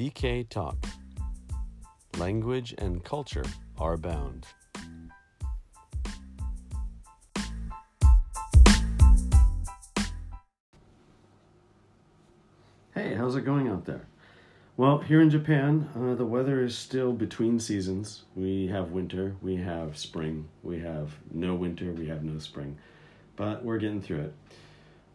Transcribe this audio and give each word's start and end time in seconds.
DK 0.00 0.48
Talk. 0.48 0.86
Language 2.16 2.74
and 2.78 3.04
culture 3.04 3.44
are 3.76 3.98
bound. 3.98 4.46
Hey, 12.94 13.12
how's 13.12 13.36
it 13.36 13.42
going 13.42 13.68
out 13.68 13.84
there? 13.84 14.06
Well, 14.78 15.00
here 15.00 15.20
in 15.20 15.28
Japan, 15.28 15.90
uh, 15.94 16.14
the 16.14 16.24
weather 16.24 16.64
is 16.64 16.78
still 16.78 17.12
between 17.12 17.60
seasons. 17.60 18.22
We 18.34 18.68
have 18.68 18.92
winter, 18.92 19.36
we 19.42 19.56
have 19.56 19.98
spring, 19.98 20.48
we 20.62 20.78
have 20.78 21.10
no 21.30 21.54
winter, 21.54 21.92
we 21.92 22.06
have 22.06 22.24
no 22.24 22.38
spring, 22.38 22.78
but 23.36 23.62
we're 23.62 23.76
getting 23.76 24.00
through 24.00 24.20
it. 24.20 24.34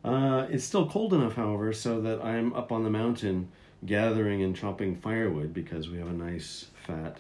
Uh, 0.04 0.46
it's 0.52 0.64
still 0.64 0.88
cold 0.88 1.12
enough, 1.16 1.34
however, 1.34 1.74
so 1.74 2.00
that 2.02 2.24
I'm 2.24 2.54
up 2.54 2.72
on 2.72 2.84
the 2.84 2.92
mountain 2.92 3.50
gathering 3.86 4.42
and 4.44 4.56
chopping 4.56 4.96
firewood 4.96 5.54
because 5.54 5.90
we 5.90 5.98
have 5.98 6.08
a 6.08 6.14
nice 6.14 6.68
fat 6.86 7.18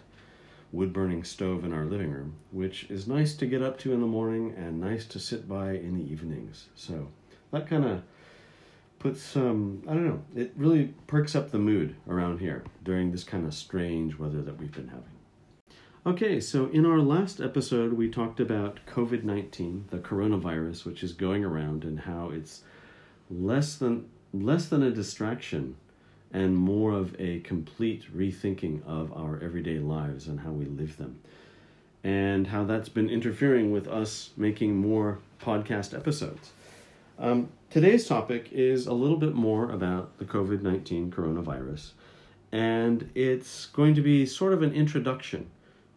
wood 0.71 0.91
burning 0.91 1.23
stove 1.23 1.63
in 1.63 1.73
our 1.73 1.85
living 1.85 2.11
room, 2.11 2.35
which 2.51 2.85
is 2.89 3.07
nice 3.07 3.33
to 3.35 3.45
get 3.45 3.61
up 3.61 3.77
to 3.79 3.93
in 3.93 4.01
the 4.01 4.07
morning 4.07 4.53
and 4.57 4.79
nice 4.79 5.05
to 5.05 5.19
sit 5.19 5.47
by 5.47 5.71
in 5.71 5.95
the 5.95 6.11
evenings. 6.11 6.67
So 6.75 7.07
that 7.51 7.67
kind 7.67 7.85
of 7.85 8.01
puts 8.99 9.21
some, 9.21 9.83
I 9.87 9.93
don't 9.93 10.07
know, 10.07 10.23
it 10.35 10.51
really 10.55 10.93
perks 11.07 11.35
up 11.35 11.51
the 11.51 11.59
mood 11.59 11.95
around 12.07 12.39
here 12.39 12.63
during 12.83 13.11
this 13.11 13.23
kind 13.23 13.45
of 13.45 13.53
strange 13.53 14.17
weather 14.17 14.41
that 14.41 14.57
we've 14.57 14.71
been 14.71 14.89
having. 14.89 15.03
Okay, 16.07 16.39
so 16.39 16.67
in 16.67 16.85
our 16.85 16.99
last 16.99 17.41
episode, 17.41 17.93
we 17.93 18.09
talked 18.09 18.39
about 18.39 18.79
COVID 18.85 19.23
19, 19.23 19.85
the 19.89 19.97
coronavirus, 19.97 20.85
which 20.85 21.03
is 21.03 21.13
going 21.13 21.43
around, 21.43 21.83
and 21.83 22.01
how 22.01 22.29
it's 22.29 22.61
less 23.29 23.75
than, 23.75 24.05
less 24.31 24.67
than 24.67 24.83
a 24.83 24.91
distraction 24.91 25.77
and 26.35 26.53
more 26.53 26.91
of 26.91 27.15
a 27.17 27.39
complete 27.39 28.13
rethinking 28.13 28.85
of 28.85 29.09
our 29.13 29.39
everyday 29.41 29.79
lives 29.79 30.27
and 30.27 30.41
how 30.41 30.51
we 30.51 30.65
live 30.65 30.97
them. 30.97 31.17
And 32.03 32.45
how 32.47 32.65
that's 32.65 32.89
been 32.89 33.09
interfering 33.09 33.71
with 33.71 33.87
us 33.87 34.31
making 34.35 34.75
more 34.75 35.19
podcast 35.41 35.97
episodes. 35.97 36.51
Um, 37.17 37.47
today's 37.69 38.05
topic 38.05 38.49
is 38.51 38.85
a 38.85 38.91
little 38.91 39.15
bit 39.15 39.33
more 39.33 39.71
about 39.71 40.17
the 40.17 40.25
COVID 40.25 40.61
19 40.61 41.09
coronavirus, 41.09 41.91
and 42.51 43.09
it's 43.15 43.67
going 43.67 43.95
to 43.95 44.01
be 44.01 44.25
sort 44.25 44.51
of 44.51 44.61
an 44.61 44.73
introduction 44.73 45.49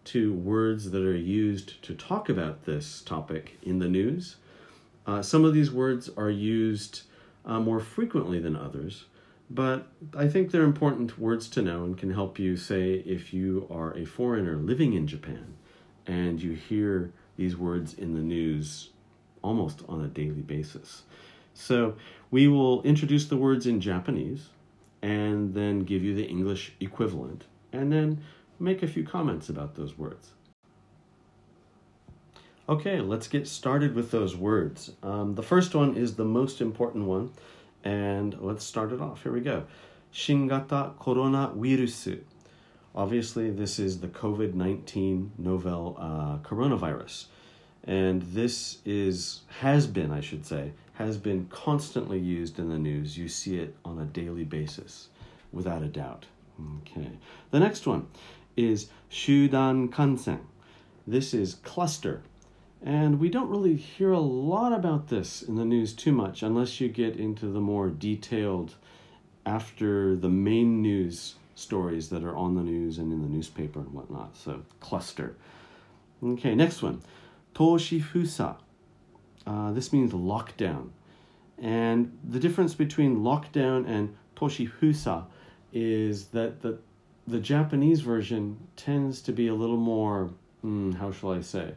to 0.04 0.32
words 0.32 0.92
that 0.92 1.02
are 1.02 1.16
used 1.16 1.82
to 1.82 1.96
talk 1.96 2.28
about 2.28 2.64
this 2.64 3.02
topic 3.02 3.58
in 3.64 3.80
the 3.80 3.88
news. 3.88 4.36
Uh, 5.04 5.20
some 5.20 5.44
of 5.44 5.52
these 5.52 5.72
words 5.72 6.08
are 6.16 6.30
used 6.30 7.02
uh, 7.44 7.58
more 7.58 7.80
frequently 7.80 8.38
than 8.38 8.54
others, 8.54 9.06
but 9.50 9.86
I 10.16 10.28
think 10.28 10.50
they're 10.50 10.62
important 10.62 11.18
words 11.18 11.48
to 11.50 11.62
know 11.62 11.84
and 11.84 11.96
can 11.96 12.12
help 12.12 12.38
you 12.38 12.56
say 12.56 12.94
if 13.06 13.32
you 13.32 13.66
are 13.70 13.96
a 13.96 14.04
foreigner 14.04 14.56
living 14.56 14.92
in 14.92 15.06
Japan 15.06 15.54
and 16.06 16.42
you 16.42 16.52
hear 16.52 17.12
these 17.36 17.56
words 17.56 17.94
in 17.94 18.14
the 18.14 18.20
news 18.20 18.90
almost 19.42 19.82
on 19.88 20.04
a 20.04 20.08
daily 20.08 20.42
basis. 20.42 21.02
So 21.54 21.96
we 22.30 22.46
will 22.48 22.82
introduce 22.82 23.26
the 23.26 23.36
words 23.36 23.66
in 23.66 23.80
Japanese 23.80 24.48
and 25.02 25.54
then 25.54 25.80
give 25.80 26.02
you 26.04 26.14
the 26.14 26.24
English 26.24 26.72
equivalent 26.80 27.44
and 27.72 27.92
then 27.92 28.22
make 28.58 28.82
a 28.82 28.86
few 28.86 29.04
comments 29.04 29.48
about 29.48 29.76
those 29.76 29.96
words. 29.96 30.30
Okay, 32.68 33.00
let's 33.00 33.28
get 33.28 33.48
started 33.48 33.94
with 33.94 34.10
those 34.10 34.36
words. 34.36 34.92
Um, 35.02 35.34
the 35.34 35.42
first 35.42 35.74
one 35.74 35.96
is 35.96 36.16
the 36.16 36.24
most 36.24 36.60
important 36.60 37.06
one, 37.06 37.32
and 37.84 38.36
let's 38.40 38.64
start 38.64 38.92
it 38.92 39.00
off. 39.00 39.22
Here 39.22 39.32
we 39.32 39.40
go. 39.40 39.64
Shingata 40.12 40.96
coronavirus. 40.96 42.20
Obviously, 42.94 43.50
this 43.50 43.78
is 43.78 44.00
the 44.00 44.08
COVID 44.08 44.54
19 44.54 45.32
novel 45.38 45.96
uh, 45.98 46.38
coronavirus. 46.48 47.26
And 47.84 48.22
this 48.22 48.78
is, 48.84 49.42
has 49.60 49.86
been, 49.86 50.10
I 50.10 50.20
should 50.20 50.44
say, 50.44 50.72
has 50.94 51.16
been 51.16 51.46
constantly 51.46 52.18
used 52.18 52.58
in 52.58 52.68
the 52.68 52.78
news. 52.78 53.16
You 53.16 53.28
see 53.28 53.58
it 53.58 53.76
on 53.84 53.98
a 54.00 54.04
daily 54.04 54.44
basis, 54.44 55.08
without 55.52 55.82
a 55.82 55.86
doubt. 55.86 56.26
Okay. 56.80 57.10
The 57.50 57.60
next 57.60 57.86
one 57.86 58.08
is 58.56 58.90
Shudan 59.10 59.88
Kansen. 59.90 60.40
This 61.06 61.32
is 61.32 61.54
cluster. 61.54 62.22
And 62.82 63.18
we 63.18 63.28
don't 63.28 63.48
really 63.48 63.76
hear 63.76 64.12
a 64.12 64.20
lot 64.20 64.72
about 64.72 65.08
this 65.08 65.42
in 65.42 65.56
the 65.56 65.64
news 65.64 65.92
too 65.92 66.12
much 66.12 66.42
unless 66.42 66.80
you 66.80 66.88
get 66.88 67.16
into 67.16 67.46
the 67.46 67.60
more 67.60 67.90
detailed 67.90 68.74
after 69.44 70.14
the 70.14 70.28
main 70.28 70.80
news 70.80 71.34
stories 71.54 72.08
that 72.10 72.22
are 72.22 72.36
on 72.36 72.54
the 72.54 72.62
news 72.62 72.98
and 72.98 73.12
in 73.12 73.20
the 73.22 73.28
newspaper 73.28 73.80
and 73.80 73.92
whatnot. 73.92 74.36
So, 74.36 74.62
cluster. 74.78 75.36
Okay, 76.22 76.54
next 76.54 76.82
one. 76.82 77.02
Toshifusa. 77.54 78.56
Uh, 79.46 79.72
this 79.72 79.92
means 79.92 80.12
lockdown. 80.12 80.90
And 81.58 82.16
the 82.22 82.38
difference 82.38 82.74
between 82.74 83.18
lockdown 83.18 83.88
and 83.88 84.16
toshifusa 84.36 85.24
is 85.72 86.26
that 86.28 86.62
the, 86.62 86.78
the 87.26 87.40
Japanese 87.40 88.00
version 88.00 88.56
tends 88.76 89.20
to 89.22 89.32
be 89.32 89.48
a 89.48 89.54
little 89.54 89.76
more, 89.76 90.30
hmm, 90.60 90.92
how 90.92 91.10
shall 91.10 91.32
I 91.32 91.40
say, 91.40 91.74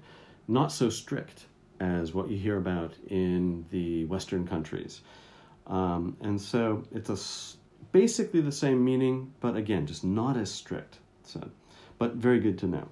not 0.52 0.72
so 0.72 0.90
strict 0.90 1.46
as 1.80 2.14
what 2.14 2.30
you 2.30 2.38
hear 2.38 2.58
about 2.58 2.94
in 3.08 3.66
the 3.72 4.06
Western 4.06 4.46
countries. 4.46 5.02
Um, 5.68 6.18
and 6.22 6.40
so 6.40 6.84
it's 6.94 7.10
a, 7.10 7.18
basically 7.92 8.42
the 8.42 8.52
same 8.52 8.84
meaning, 8.84 9.34
but 9.40 9.56
again, 9.56 9.88
just 9.88 10.04
not 10.04 10.38
as 10.38 10.52
strict. 10.52 11.00
So, 11.24 11.42
but 11.98 12.16
very 12.16 12.40
good 12.40 12.58
to 12.60 12.68
know. 12.68 12.88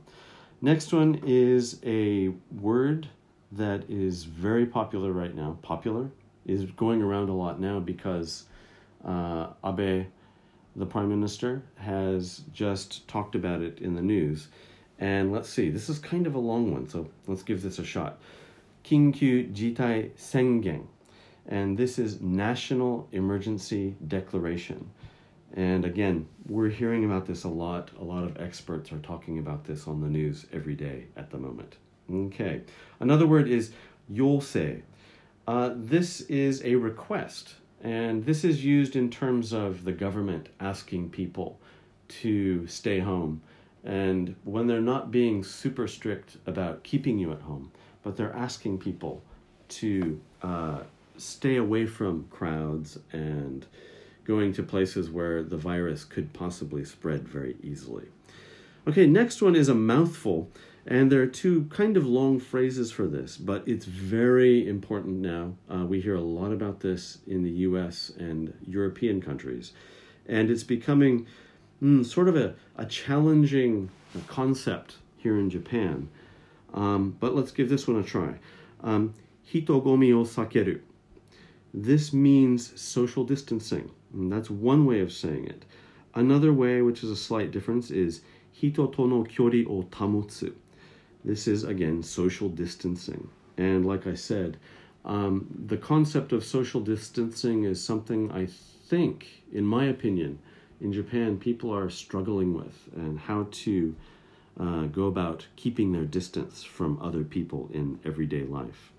Next 0.62 0.92
one 0.94 1.22
is 1.26 1.80
a 1.86 2.30
word 2.60 3.08
that 3.52 3.90
is 3.90 4.24
very 4.24 4.66
popular 4.66 5.12
right 5.12 5.36
now. 5.36 5.58
Popular 5.62 6.10
is 6.46 6.66
going 6.66 7.02
around 7.02 7.30
a 7.30 7.34
lot 7.34 7.60
now 7.60 7.80
because 7.80 8.46
uh, 9.06 9.48
Abe, 9.66 10.06
the 10.76 10.86
prime 10.86 11.10
minister, 11.10 11.64
has 11.76 12.42
just 12.54 13.08
talked 13.08 13.36
about 13.36 13.62
it 13.62 13.80
in 13.80 13.96
the 13.96 14.02
news. 14.02 14.48
And 15.00 15.32
let's 15.32 15.50
see, 15.50 15.70
this 15.70 15.90
is 15.90 15.98
kind 15.98 16.28
of 16.28 16.36
a 16.36 16.40
long 16.40 16.74
one, 16.74 16.88
so 16.90 17.10
let's 17.26 17.44
give 17.44 17.62
this 17.62 17.80
a 17.80 17.86
shot. 17.86 18.20
Kinkyu 18.84 19.54
Jitai 19.54 20.12
Sengen. 20.18 20.86
And 21.48 21.78
this 21.78 21.98
is 21.98 22.22
National 22.22 23.08
Emergency 23.12 23.96
Declaration. 24.08 24.92
And 25.54 25.86
again, 25.86 26.28
we're 26.48 26.70
hearing 26.70 27.06
about 27.06 27.26
this 27.26 27.44
a 27.44 27.50
lot. 27.50 27.90
A 28.00 28.04
lot 28.04 28.24
of 28.24 28.40
experts 28.40 28.92
are 28.92 29.00
talking 29.00 29.40
about 29.40 29.64
this 29.64 29.88
on 29.88 30.02
the 30.02 30.08
news 30.08 30.46
every 30.54 30.76
day 30.76 31.06
at 31.18 31.32
the 31.32 31.38
moment. 31.38 31.78
Okay. 32.12 32.62
Another 33.00 33.26
word 33.26 33.48
is 33.48 33.72
yosei. 34.12 34.82
Uh, 35.48 35.72
this 35.76 36.22
is 36.22 36.64
a 36.64 36.76
request, 36.76 37.56
and 37.82 38.24
this 38.26 38.44
is 38.44 38.64
used 38.64 38.96
in 38.96 39.10
terms 39.10 39.52
of 39.54 39.84
the 39.84 39.92
government 39.92 40.50
asking 40.60 41.10
people 41.10 41.60
to 42.08 42.68
stay 42.68 43.00
home. 43.00 43.42
And 43.84 44.36
when 44.44 44.68
they're 44.68 44.82
not 44.82 45.12
being 45.12 45.44
super 45.44 45.88
strict 45.88 46.38
about 46.46 46.84
keeping 46.84 47.18
you 47.18 47.32
at 47.32 47.42
home, 47.42 47.72
but 48.04 48.18
they're 48.18 48.36
asking 48.36 48.80
people 48.80 49.24
to 49.70 50.20
uh, 50.42 50.80
stay 51.18 51.56
away 51.58 51.86
from 51.86 52.26
crowds 52.30 52.98
and 53.12 53.66
going 54.26 54.54
to 54.54 54.64
places 54.64 55.10
where 55.10 55.44
the 55.44 55.58
virus 55.58 56.06
could 56.06 56.34
possibly 56.34 56.86
spread 56.86 57.28
very 57.28 57.56
easily. 57.64 58.06
Okay, 58.88 59.06
next 59.06 59.42
one 59.42 59.56
is 59.56 59.70
a 59.70 59.76
mouthful, 59.76 60.50
and 60.86 61.12
there 61.12 61.22
are 61.22 61.28
two 61.28 61.66
kind 61.66 61.98
of 61.98 62.06
long 62.06 62.40
phrases 62.40 62.92
for 62.92 63.08
this, 63.08 63.38
but 63.38 63.68
it's 63.68 63.86
very 63.86 64.68
important 64.68 65.18
now. 65.18 65.54
Uh, 65.70 65.86
we 65.86 66.00
hear 66.00 66.16
a 66.16 66.22
lot 66.22 66.52
about 66.52 66.80
this 66.80 67.20
in 67.28 67.44
the 67.44 67.52
US 67.52 68.12
and 68.18 68.54
European 68.66 69.22
countries, 69.22 69.74
and 70.28 70.50
it's 70.50 70.64
becoming 70.64 71.28
mm, 71.82 72.06
sort 72.06 72.28
of 72.28 72.36
a, 72.36 72.56
a 72.78 72.86
challenging 72.86 73.90
concept 74.28 74.96
here 75.18 75.38
in 75.38 75.50
Japan. 75.50 76.10
Um, 76.74 77.16
but 77.20 77.36
let's 77.36 77.52
give 77.52 77.70
this 77.70 77.88
one 77.88 77.98
a 77.98 78.04
try. 78.04 78.36
Um, 78.84 79.14
hitogomi 79.52 80.12
o 80.14 80.24
sakeru. 80.24 80.82
This 81.74 82.14
means 82.14 82.80
social 82.80 83.24
distancing. 83.24 83.92
And 84.14 84.32
that's 84.32 84.50
one 84.50 84.86
way 84.86 85.02
of 85.02 85.12
saying 85.12 85.46
it. 85.48 85.66
Another 86.16 86.52
way, 86.52 86.82
which 86.82 87.04
is 87.04 87.12
a 87.12 87.16
slight 87.16 87.52
difference, 87.52 87.92
is 87.92 88.22
hito 88.52 88.88
to 88.88 89.08
no 89.08 89.24
kyori 89.24 89.68
o 89.68 89.84
tamotsu. 89.84 90.54
This 91.24 91.48
is, 91.48 91.64
again, 91.64 92.02
social 92.02 92.50
distancing. 92.50 93.30
And 93.58 93.86
like 93.86 94.08
I 94.08 94.16
said, 94.16 94.58
um, 95.06 95.48
the 95.68 95.78
concept 95.78 96.32
of 96.32 96.44
social 96.44 96.82
distancing 96.82 97.66
is 97.66 97.84
something 97.84 98.32
I 98.32 98.48
think, 98.88 99.44
in 99.52 99.66
my 99.66 99.86
opinion, 99.86 100.40
in 100.82 100.94
Japan, 100.94 101.38
people 101.38 101.74
are 101.74 101.90
struggling 101.90 102.54
with 102.54 102.90
and 102.96 103.20
how 103.20 103.48
to 103.52 103.96
uh, 104.60 104.84
go 104.84 105.06
about 105.06 105.48
keeping 105.56 105.92
their 105.92 106.06
distance 106.06 106.64
from 106.64 107.00
other 107.02 107.24
people 107.24 107.70
in 107.74 108.00
everyday 108.06 108.44
life. 108.44 108.92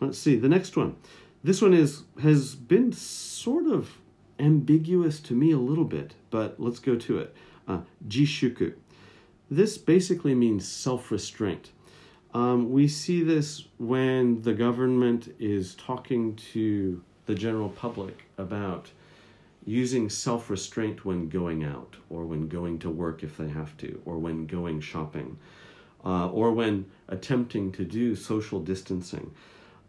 Let's 0.00 0.18
see, 0.18 0.36
the 0.36 0.48
next 0.48 0.76
one. 0.76 0.96
This 1.42 1.62
one 1.62 1.74
is 1.74 2.02
has 2.22 2.54
been 2.54 2.92
sort 2.92 3.66
of 3.66 3.98
ambiguous 4.38 5.20
to 5.20 5.34
me 5.34 5.52
a 5.52 5.58
little 5.58 5.84
bit, 5.84 6.14
but 6.30 6.58
let's 6.58 6.78
go 6.78 6.96
to 6.96 7.18
it. 7.18 7.34
Uh, 7.68 7.80
jishuku. 8.08 8.74
This 9.50 9.78
basically 9.78 10.34
means 10.34 10.66
self 10.66 11.10
restraint. 11.10 11.70
Um, 12.32 12.70
we 12.70 12.86
see 12.86 13.22
this 13.22 13.64
when 13.78 14.42
the 14.42 14.54
government 14.54 15.34
is 15.40 15.74
talking 15.74 16.36
to 16.52 17.02
the 17.26 17.34
general 17.34 17.68
public 17.70 18.24
about 18.38 18.90
using 19.64 20.08
self 20.08 20.50
restraint 20.50 21.04
when 21.04 21.28
going 21.28 21.64
out, 21.64 21.96
or 22.08 22.24
when 22.24 22.48
going 22.48 22.78
to 22.80 22.90
work 22.90 23.22
if 23.22 23.36
they 23.36 23.48
have 23.48 23.76
to, 23.78 24.00
or 24.04 24.18
when 24.18 24.46
going 24.46 24.80
shopping, 24.80 25.38
uh, 26.04 26.28
or 26.30 26.52
when 26.52 26.86
attempting 27.08 27.72
to 27.72 27.84
do 27.84 28.14
social 28.14 28.60
distancing. 28.60 29.30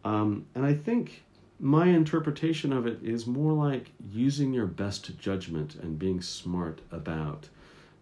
Um, 0.04 0.46
and 0.56 0.66
I 0.66 0.74
think 0.74 1.24
my 1.60 1.88
interpretation 1.88 2.74
of 2.74 2.88
it 2.88 3.00
is 3.04 3.28
more 3.28 3.54
like 3.54 3.92
using 4.12 4.52
your 4.52 4.66
best 4.66 5.18
judgment 5.20 5.76
and 5.76 6.00
being 6.00 6.22
smart 6.22 6.82
about 6.92 7.48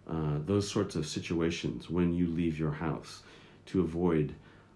uh, 0.10 0.38
those 0.46 0.70
sorts 0.70 0.96
of 0.96 1.06
situations 1.06 1.90
when 1.90 2.14
you 2.14 2.28
leave 2.28 2.58
your 2.58 2.72
house 2.72 3.22
to 3.68 3.82
avoid 3.82 4.34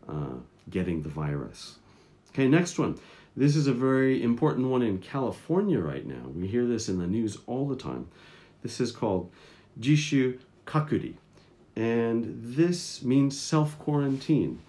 uh, 0.07 0.35
getting 0.69 1.01
the 1.01 1.09
virus. 1.09 1.77
Okay, 2.29 2.47
next 2.47 2.77
one. 2.77 2.99
This 3.35 3.55
is 3.55 3.65
a 3.67 3.73
very 3.73 4.21
important 4.21 4.67
one 4.67 4.83
in 4.83 4.99
California 4.99 5.79
right 5.79 6.05
now. 6.05 6.27
We 6.35 6.47
hear 6.47 6.65
this 6.65 6.87
in 6.87 6.99
the 6.99 7.07
news 7.07 7.37
all 7.47 7.67
the 7.67 7.75
time. 7.75 8.07
This 8.61 8.79
is 8.79 8.91
called 8.91 9.31
Jishu 9.79 10.39
Kakuri, 10.67 11.15
and 11.75 12.39
this 12.41 13.01
means 13.01 13.39
self 13.39 13.77
quarantine. 13.79 14.59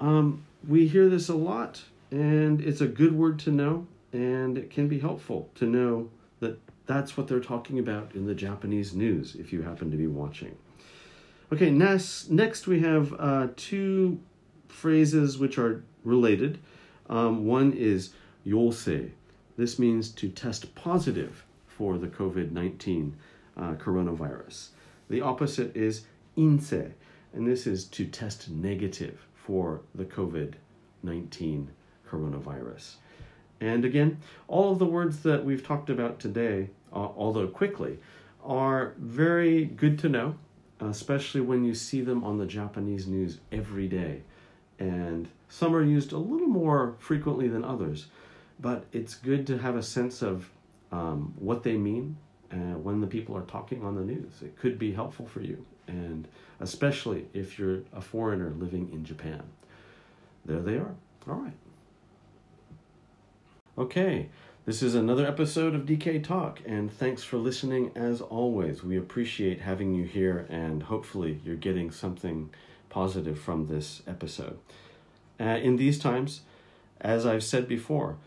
Um, 0.00 0.44
we 0.66 0.88
hear 0.88 1.08
this 1.08 1.28
a 1.28 1.34
lot, 1.34 1.82
and 2.10 2.60
it's 2.60 2.80
a 2.80 2.86
good 2.86 3.14
word 3.14 3.38
to 3.40 3.50
know, 3.50 3.86
and 4.12 4.56
it 4.56 4.70
can 4.70 4.88
be 4.88 4.98
helpful 4.98 5.50
to 5.56 5.66
know 5.66 6.08
that 6.40 6.58
that's 6.86 7.16
what 7.16 7.28
they're 7.28 7.38
talking 7.38 7.78
about 7.78 8.14
in 8.14 8.26
the 8.26 8.34
Japanese 8.34 8.94
news 8.94 9.34
if 9.34 9.52
you 9.52 9.62
happen 9.62 9.90
to 9.90 9.96
be 9.96 10.06
watching. 10.06 10.56
Okay, 11.52 11.70
next, 11.70 12.30
next 12.30 12.66
we 12.66 12.80
have 12.80 13.14
uh, 13.18 13.48
two 13.56 14.20
phrases 14.68 15.36
which 15.36 15.58
are 15.58 15.84
related. 16.02 16.58
Um, 17.10 17.44
one 17.44 17.72
is 17.72 18.10
yosei. 18.46 19.10
This 19.58 19.78
means 19.78 20.10
to 20.12 20.28
test 20.28 20.74
positive 20.74 21.44
for 21.66 21.98
the 21.98 22.06
COVID 22.06 22.52
19 22.52 23.16
uh, 23.56 23.72
coronavirus. 23.74 24.68
The 25.10 25.20
opposite 25.20 25.76
is 25.76 26.04
insei, 26.38 26.92
and 27.34 27.46
this 27.46 27.66
is 27.66 27.84
to 27.86 28.06
test 28.06 28.48
negative 28.48 29.26
for 29.34 29.80
the 29.94 30.04
COVID 30.04 30.54
19 31.02 31.68
coronavirus. 32.08 32.94
And 33.60 33.84
again, 33.84 34.18
all 34.46 34.72
of 34.72 34.78
the 34.78 34.86
words 34.86 35.20
that 35.24 35.44
we've 35.44 35.66
talked 35.66 35.90
about 35.90 36.20
today, 36.20 36.70
uh, 36.92 37.08
although 37.16 37.48
quickly, 37.48 37.98
are 38.42 38.94
very 38.98 39.64
good 39.64 39.98
to 39.98 40.08
know, 40.08 40.36
especially 40.78 41.40
when 41.40 41.64
you 41.64 41.74
see 41.74 42.00
them 42.00 42.22
on 42.24 42.38
the 42.38 42.46
Japanese 42.46 43.06
news 43.06 43.38
every 43.52 43.88
day. 43.88 44.22
And 44.78 45.28
some 45.50 45.74
are 45.74 45.82
used 45.82 46.12
a 46.12 46.18
little 46.18 46.46
more 46.46 46.94
frequently 47.00 47.48
than 47.48 47.64
others, 47.64 48.06
but 48.60 48.86
it's 48.92 49.16
good 49.16 49.46
to 49.48 49.58
have 49.58 49.76
a 49.76 49.82
sense 49.82 50.22
of 50.22 50.48
um, 50.92 51.34
what 51.38 51.64
they 51.64 51.76
mean 51.76 52.16
uh, 52.52 52.78
when 52.78 53.00
the 53.00 53.06
people 53.06 53.36
are 53.36 53.42
talking 53.42 53.84
on 53.84 53.96
the 53.96 54.04
news. 54.04 54.32
It 54.42 54.56
could 54.56 54.78
be 54.78 54.92
helpful 54.92 55.26
for 55.26 55.40
you, 55.40 55.66
and 55.88 56.26
especially 56.60 57.26
if 57.34 57.58
you're 57.58 57.80
a 57.92 58.00
foreigner 58.00 58.50
living 58.50 58.90
in 58.92 59.04
Japan. 59.04 59.42
There 60.44 60.60
they 60.60 60.76
are. 60.76 60.94
All 61.28 61.34
right. 61.34 61.56
Okay, 63.76 64.28
this 64.66 64.82
is 64.82 64.94
another 64.94 65.26
episode 65.26 65.74
of 65.74 65.82
DK 65.82 66.22
Talk, 66.22 66.60
and 66.64 66.92
thanks 66.92 67.24
for 67.24 67.38
listening 67.38 67.90
as 67.96 68.20
always. 68.20 68.84
We 68.84 68.96
appreciate 68.96 69.60
having 69.60 69.94
you 69.94 70.04
here, 70.04 70.46
and 70.48 70.84
hopefully, 70.84 71.40
you're 71.44 71.56
getting 71.56 71.90
something 71.90 72.50
positive 72.88 73.38
from 73.38 73.66
this 73.66 74.02
episode. 74.06 74.58
Uh, 75.40 75.44
in 75.44 75.76
these 75.76 75.98
times, 75.98 76.42
as 77.00 77.24
I've 77.24 77.42
said 77.42 77.66
before, 77.66 78.18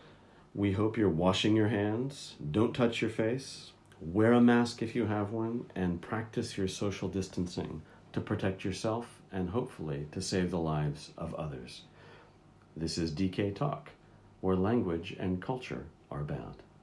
we 0.52 0.72
hope 0.72 0.96
you're 0.96 1.08
washing 1.08 1.54
your 1.54 1.68
hands, 1.68 2.34
don't 2.50 2.74
touch 2.74 3.00
your 3.00 3.10
face, 3.10 3.70
wear 4.00 4.32
a 4.32 4.40
mask 4.40 4.82
if 4.82 4.96
you 4.96 5.06
have 5.06 5.30
one, 5.30 5.66
and 5.76 6.02
practice 6.02 6.58
your 6.58 6.68
social 6.68 7.08
distancing 7.08 7.82
to 8.12 8.20
protect 8.20 8.64
yourself 8.64 9.20
and 9.30 9.50
hopefully 9.50 10.06
to 10.12 10.20
save 10.20 10.50
the 10.50 10.58
lives 10.58 11.12
of 11.16 11.34
others. 11.34 11.82
This 12.76 12.98
is 12.98 13.12
DK 13.12 13.54
Talk 13.54 13.90
where 14.40 14.56
language 14.56 15.16
and 15.18 15.40
culture 15.40 15.86
are 16.10 16.22
bound. 16.22 16.64